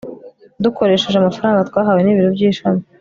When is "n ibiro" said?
2.03-2.29